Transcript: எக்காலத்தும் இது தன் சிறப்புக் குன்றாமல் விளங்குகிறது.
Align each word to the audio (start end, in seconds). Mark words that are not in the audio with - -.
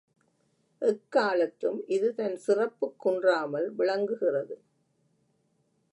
எக்காலத்தும் 0.81 1.79
இது 1.87 2.13
தன் 2.13 2.37
சிறப்புக் 2.37 2.99
குன்றாமல் 2.99 3.75
விளங்குகிறது. 3.75 4.55